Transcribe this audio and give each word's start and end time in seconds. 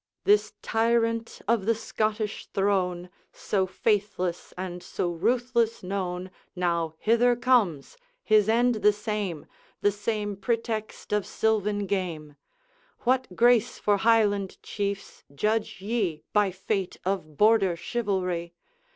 This 0.23 0.53
tyrant 0.63 1.43
of 1.47 1.67
the 1.67 1.75
Scottish 1.75 2.47
throne, 2.47 3.11
So 3.31 3.67
faithless 3.67 4.51
and 4.57 4.81
so 4.81 5.11
ruthless 5.11 5.83
known, 5.83 6.31
Now 6.55 6.95
hither 6.97 7.35
comes; 7.35 7.97
his 8.23 8.49
end 8.49 8.73
the 8.81 8.93
same, 8.93 9.45
The 9.81 9.91
same 9.91 10.37
pretext 10.37 11.13
of 11.13 11.23
sylvan 11.27 11.85
game. 11.85 12.35
What 13.01 13.35
grace 13.35 13.77
for 13.77 13.97
Highland 13.97 14.57
Chiefs, 14.63 15.23
judge 15.35 15.81
ye 15.81 16.23
By 16.33 16.49
fate 16.49 16.97
of 17.05 17.37
Border 17.37 17.75
chivalry. 17.75 18.55